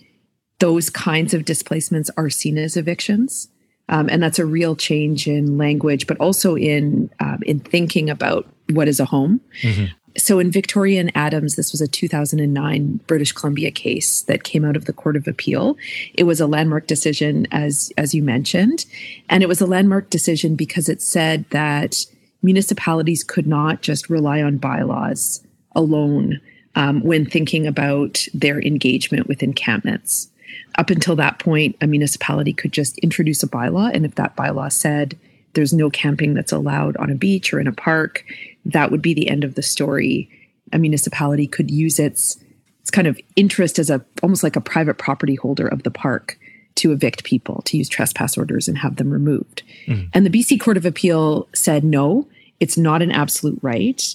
[0.61, 3.49] those kinds of displacements are seen as evictions.
[3.89, 8.47] Um, and that's a real change in language, but also in um, in thinking about
[8.71, 9.41] what is a home.
[9.61, 14.65] Mm-hmm so in Victoria and Adams, this was a 2009 British Columbia case that came
[14.65, 15.77] out of the Court of Appeal.
[16.15, 18.87] It was a landmark decision, as as you mentioned,
[19.29, 22.07] and it was a landmark decision because it said that
[22.45, 25.43] municipalities could not just rely on bylaws
[25.75, 26.41] alone
[26.77, 30.29] um, when thinking about their engagement with encampments.
[30.77, 34.71] Up until that point, a municipality could just introduce a bylaw, and if that bylaw
[34.71, 35.19] said
[35.55, 38.25] there's no camping that's allowed on a beach or in a park,
[38.65, 40.29] that would be the end of the story.
[40.73, 42.39] A municipality could use its
[42.81, 46.39] its kind of interest as a almost like a private property holder of the park
[46.75, 49.63] to evict people, to use trespass orders and have them removed.
[49.87, 50.09] Mm-hmm.
[50.13, 52.27] And the BC Court of Appeal said no,
[52.61, 54.15] it's not an absolute right.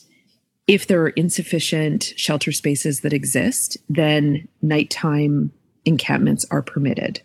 [0.67, 5.51] If there are insufficient shelter spaces that exist, then nighttime
[5.85, 7.21] encampments are permitted.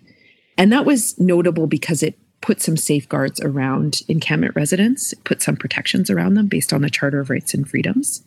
[0.57, 6.11] And that was notable because it put some safeguards around encampment residents, put some protections
[6.11, 8.23] around them based on the Charter of Rights and Freedoms.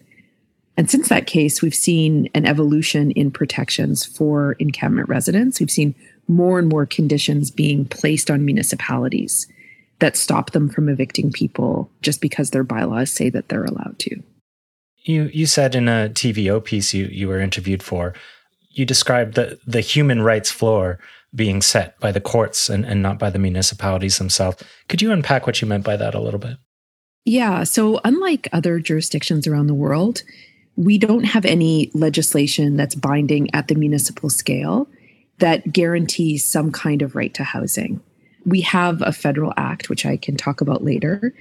[0.76, 5.60] And since that case, we've seen an evolution in protections for encampment residents.
[5.60, 5.95] We've seen
[6.28, 9.47] more and more conditions being placed on municipalities
[9.99, 14.21] that stop them from evicting people just because their bylaws say that they're allowed to.
[15.03, 18.13] You you said in a TVO piece you, you were interviewed for,
[18.69, 20.99] you described the, the human rights floor
[21.33, 24.63] being set by the courts and, and not by the municipalities themselves.
[24.88, 26.57] Could you unpack what you meant by that a little bit?
[27.25, 27.63] Yeah.
[27.63, 30.23] So, unlike other jurisdictions around the world,
[30.77, 34.88] we don't have any legislation that's binding at the municipal scale
[35.39, 38.01] that guarantees some kind of right to housing.
[38.47, 41.33] We have a federal act, which I can talk about later.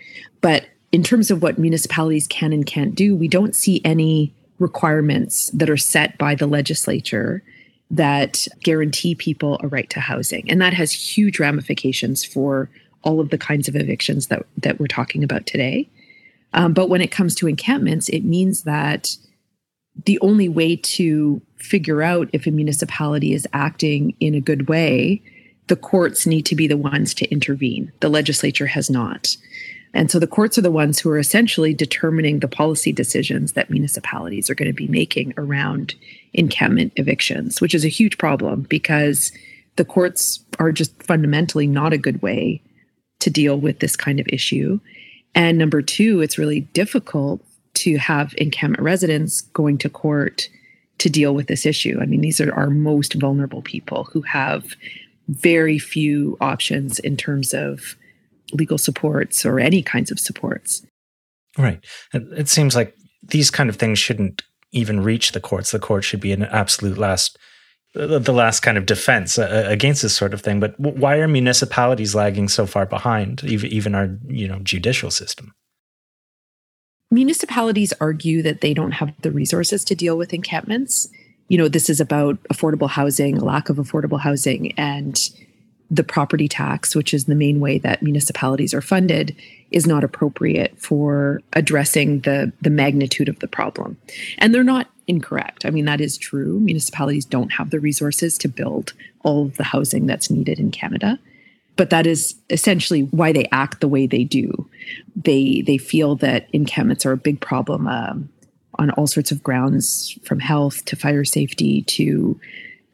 [0.42, 5.50] But in terms of what municipalities can and can't do, we don't see any requirements
[5.50, 7.42] that are set by the legislature
[7.90, 10.50] that guarantee people a right to housing.
[10.50, 12.68] And that has huge ramifications for
[13.02, 15.88] all of the kinds of evictions that, that we're talking about today.
[16.52, 19.16] Um, but when it comes to encampments, it means that
[20.04, 25.22] the only way to figure out if a municipality is acting in a good way,
[25.68, 27.92] the courts need to be the ones to intervene.
[28.00, 29.36] The legislature has not.
[29.94, 33.70] And so the courts are the ones who are essentially determining the policy decisions that
[33.70, 35.94] municipalities are going to be making around
[36.34, 39.32] encampment evictions, which is a huge problem because
[39.76, 42.62] the courts are just fundamentally not a good way
[43.20, 44.78] to deal with this kind of issue.
[45.34, 47.42] And number two, it's really difficult
[47.74, 50.48] to have encampment residents going to court
[50.98, 51.98] to deal with this issue.
[52.00, 54.76] I mean, these are our most vulnerable people who have
[55.28, 57.96] very few options in terms of
[58.52, 60.84] legal supports or any kinds of supports.
[61.58, 61.84] Right.
[62.12, 65.70] It seems like these kind of things shouldn't even reach the courts.
[65.70, 67.38] The court should be an absolute last
[67.94, 70.60] the last kind of defense uh, against this sort of thing.
[70.60, 75.54] But why are municipalities lagging so far behind, even our you know judicial system?
[77.10, 81.08] Municipalities argue that they don't have the resources to deal with encampments.
[81.48, 85.18] You know, this is about affordable housing, lack of affordable housing, and
[85.90, 89.36] the property tax, which is the main way that municipalities are funded,
[89.70, 93.96] is not appropriate for addressing the the magnitude of the problem.
[94.38, 95.64] And they're not incorrect.
[95.64, 96.58] I mean, that is true.
[96.60, 98.92] Municipalities don't have the resources to build
[99.22, 101.18] all of the housing that's needed in Canada.
[101.76, 104.68] But that is essentially why they act the way they do.
[105.14, 108.28] They they feel that encampments are a big problem um,
[108.78, 112.38] on all sorts of grounds, from health to fire safety to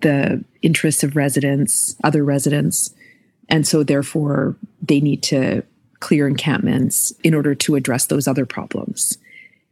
[0.00, 2.94] the interests of residents, other residents,
[3.48, 5.62] and so therefore they need to
[6.00, 9.16] clear encampments in order to address those other problems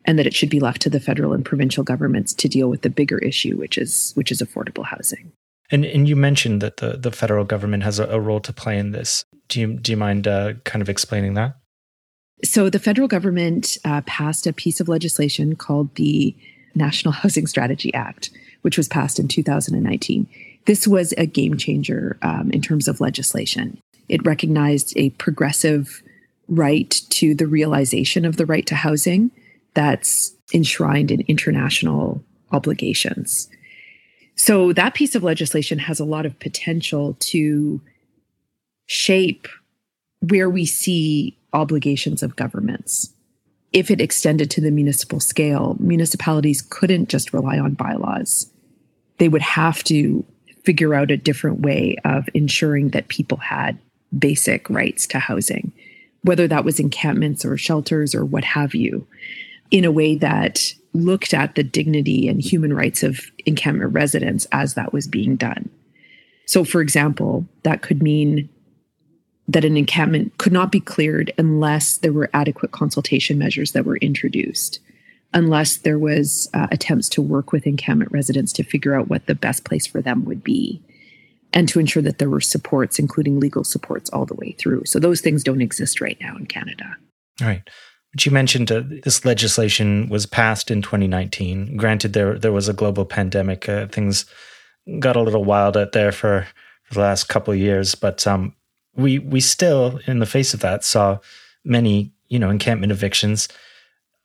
[0.05, 2.83] and that it should be left to the federal and provincial governments to deal with
[2.83, 5.33] the bigger issue which is which is affordable housing.
[5.71, 8.79] And and you mentioned that the the federal government has a, a role to play
[8.79, 9.25] in this.
[9.49, 11.57] Do you do you mind uh, kind of explaining that
[12.45, 16.34] so the federal government uh, passed a piece of legislation called the
[16.74, 18.30] national housing strategy act
[18.62, 20.28] which was passed in 2019
[20.66, 23.78] this was a game changer um, in terms of legislation
[24.09, 26.03] it recognized a progressive
[26.49, 29.30] right to the realization of the right to housing
[29.74, 33.49] that's enshrined in international obligations.
[34.34, 37.80] So that piece of legislation has a lot of potential to
[38.86, 39.47] shape
[40.20, 43.14] where we see obligations of governments.
[43.72, 48.51] If it extended to the municipal scale, municipalities couldn't just rely on bylaws.
[49.18, 50.24] They would have to
[50.64, 53.78] figure out a different way of ensuring that people had
[54.18, 55.72] basic rights to housing
[56.22, 59.07] whether that was encampments or shelters or what have you,
[59.70, 64.74] in a way that looked at the dignity and human rights of encampment residents as
[64.74, 65.70] that was being done.
[66.46, 68.48] So, for example, that could mean
[69.51, 73.96] that an encampment could not be cleared unless there were adequate consultation measures that were
[73.96, 74.78] introduced,
[75.34, 79.34] unless there was uh, attempts to work with encampment residents to figure out what the
[79.34, 80.80] best place for them would be
[81.53, 84.84] and to ensure that there were supports, including legal supports, all the way through.
[84.84, 86.96] So those things don't exist right now in Canada.
[87.40, 87.68] All right.
[88.12, 91.76] But you mentioned uh, this legislation was passed in 2019.
[91.76, 93.68] Granted, there there was a global pandemic.
[93.68, 94.26] Uh, things
[95.01, 96.46] got a little wild out there for,
[96.84, 98.55] for the last couple of years, but um,
[98.95, 101.18] we we still, in the face of that, saw
[101.64, 103.49] many you know encampment evictions.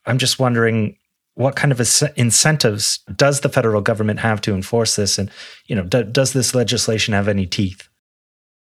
[0.05, 0.97] I'm just wondering
[1.36, 1.82] what kind of
[2.16, 5.30] incentives does the federal government have to enforce this and
[5.68, 7.88] you know do, does this legislation have any teeth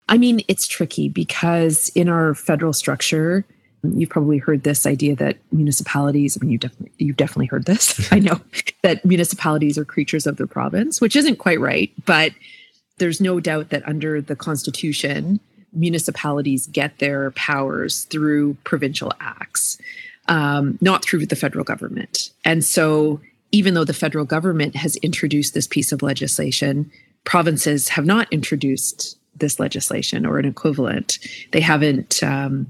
[0.08, 3.44] i mean it's tricky because in our federal structure
[3.82, 8.08] you've probably heard this idea that municipalities i mean you definitely you've definitely heard this
[8.12, 8.40] i know
[8.82, 12.32] that municipalities are creatures of the province which isn't quite right but
[12.98, 15.38] there's no doubt that under the constitution
[15.76, 19.78] municipalities get their powers through provincial acts
[20.28, 22.30] um, not through the federal government.
[22.44, 23.20] And so,
[23.52, 26.90] even though the federal government has introduced this piece of legislation,
[27.24, 31.18] provinces have not introduced this legislation or an equivalent.
[31.52, 32.66] They haven't um,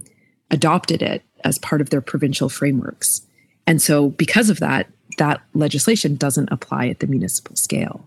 [0.51, 3.23] adopted it as part of their provincial frameworks.
[3.67, 4.89] And so, because of that,
[5.19, 8.07] that legislation doesn't apply at the municipal scale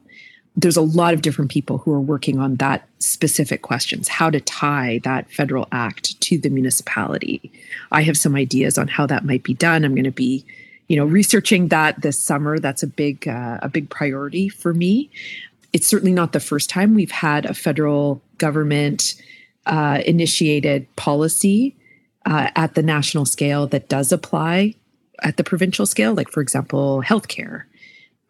[0.62, 4.41] there's a lot of different people who are working on that specific questions how to
[4.41, 7.51] tie that federal act to the municipality.
[7.91, 9.86] I have some ideas on how that might be done.
[9.86, 10.45] I'm going to be
[10.88, 12.60] you know researching that this summer.
[12.60, 15.10] That's a big uh, a big priority for me.
[15.72, 19.16] It's certainly not the first time we've had a federal government
[19.66, 21.76] uh, initiated policy
[22.26, 24.74] uh, at the national scale that does apply
[25.22, 27.64] at the provincial scale like for example healthcare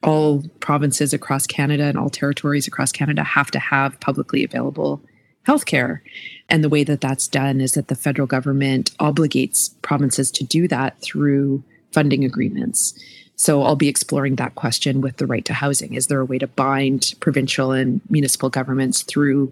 [0.04, 5.02] all provinces across Canada and all territories across Canada have to have publicly available
[5.46, 6.00] healthcare.
[6.48, 10.68] And the way that that's done is that the federal government obligates provinces to do
[10.68, 12.98] that through funding agreements.
[13.36, 15.94] So I'll be exploring that question with the right to housing.
[15.94, 19.52] Is there a way to bind provincial and municipal governments through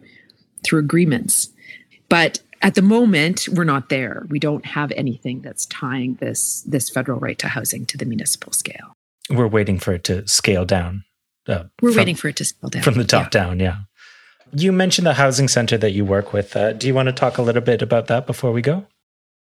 [0.64, 1.50] through agreements?
[2.10, 4.26] But at the moment, we're not there.
[4.30, 8.52] We don't have anything that's tying this this federal right to housing to the municipal
[8.52, 8.97] scale
[9.30, 11.04] we're waiting for it to scale down.
[11.48, 13.30] Uh, we're from, waiting for it to scale down from the top yeah.
[13.30, 13.60] down.
[13.60, 13.78] Yeah.
[14.54, 16.56] You mentioned the housing center that you work with.
[16.56, 18.86] Uh, do you want to talk a little bit about that before we go?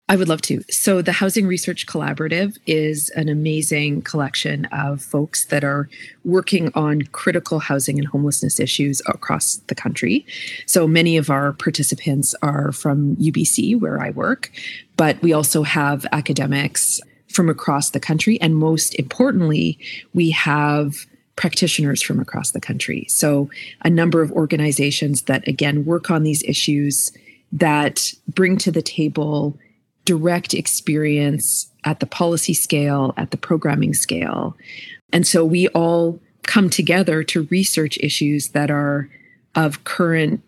[0.09, 0.63] I would love to.
[0.69, 5.89] So, the Housing Research Collaborative is an amazing collection of folks that are
[6.23, 10.25] working on critical housing and homelessness issues across the country.
[10.65, 14.49] So, many of our participants are from UBC, where I work,
[14.95, 17.01] but we also have academics
[17.38, 18.41] from across the country.
[18.41, 19.79] And most importantly,
[20.13, 21.05] we have
[21.38, 23.05] practitioners from across the country.
[23.07, 23.49] So,
[23.85, 27.13] a number of organizations that, again, work on these issues
[27.51, 29.57] that bring to the table
[30.03, 34.57] direct experience at the policy scale, at the programming scale.
[35.13, 39.09] And so we all come together to research issues that are
[39.55, 40.41] of current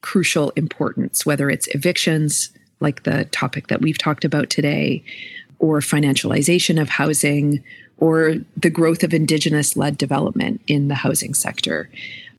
[0.00, 5.04] crucial importance, whether it's evictions, like the topic that we've talked about today,
[5.62, 7.62] or financialization of housing,
[7.98, 11.88] or the growth of Indigenous led development in the housing sector.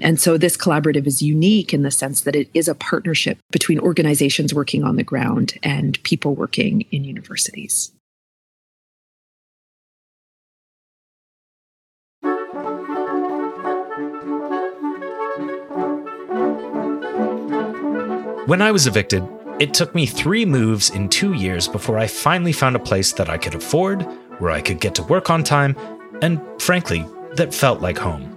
[0.02, 3.80] And so this collaborative is unique in the sense that it is a partnership between
[3.80, 7.94] organizations working on the ground and people working in universities.
[18.46, 19.24] When I was evicted,
[19.60, 23.30] it took me three moves in two years before I finally found a place that
[23.30, 24.02] I could afford,
[24.40, 25.76] where I could get to work on time,
[26.22, 28.30] and frankly, that felt like home.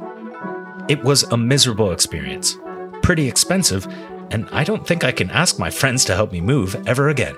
[0.88, 2.56] It was a miserable experience,
[3.02, 3.86] pretty expensive,
[4.30, 7.36] and I don't think I can ask my friends to help me move ever again.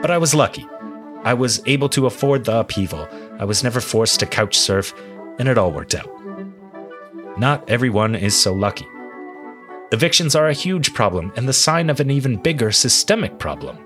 [0.00, 0.66] But I was lucky.
[1.24, 4.94] I was able to afford the upheaval, I was never forced to couch surf,
[5.38, 6.08] and it all worked out.
[7.38, 8.86] Not everyone is so lucky.
[9.90, 13.78] Evictions are a huge problem and the sign of an even bigger systemic problem.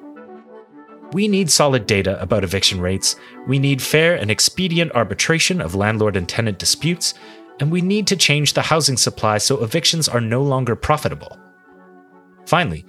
[1.12, 3.14] We need solid data about eviction rates,
[3.46, 7.14] we need fair and expedient arbitration of landlord and tenant disputes,
[7.60, 11.38] and we need to change the housing supply so evictions are no longer profitable.
[12.46, 12.84] Finally,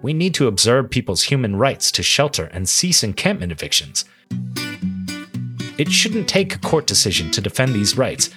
[0.00, 4.06] we need to observe people's human rights to shelter and cease encampment evictions.
[5.76, 8.30] It shouldn't take a court decision to defend these rights.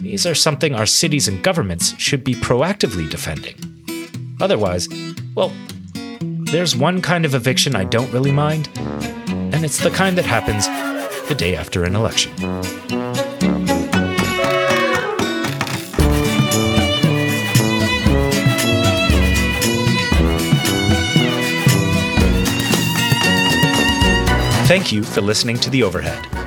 [0.00, 3.56] These are something our cities and governments should be proactively defending.
[4.40, 4.88] Otherwise,
[5.34, 5.52] well,
[6.20, 10.66] there's one kind of eviction I don't really mind, and it's the kind that happens
[11.28, 12.32] the day after an election.
[24.68, 26.37] Thank you for listening to The Overhead.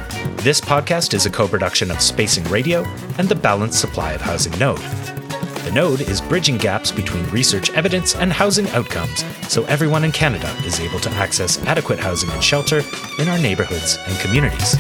[0.43, 2.83] This podcast is a co production of Spacing Radio
[3.19, 4.79] and the Balanced Supply of Housing Node.
[4.79, 10.51] The node is bridging gaps between research evidence and housing outcomes so everyone in Canada
[10.65, 12.81] is able to access adequate housing and shelter
[13.19, 14.71] in our neighborhoods and communities.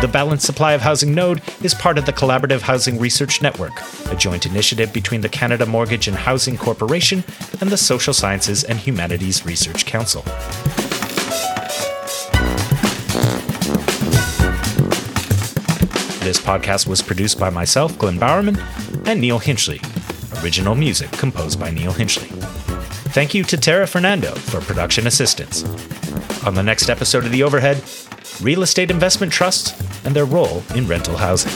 [0.00, 3.74] The Balanced Supply of Housing Node is part of the Collaborative Housing Research Network,
[4.10, 7.24] a joint initiative between the Canada Mortgage and Housing Corporation
[7.60, 10.24] and the Social Sciences and Humanities Research Council.
[16.24, 18.58] This podcast was produced by myself, Glenn Bowerman,
[19.04, 19.78] and Neil Hinchley.
[20.42, 22.28] Original music composed by Neil Hinchley.
[23.12, 25.64] Thank you to Tara Fernando for production assistance.
[26.46, 27.84] On the next episode of The Overhead,
[28.40, 31.52] real estate investment trusts and their role in rental housing.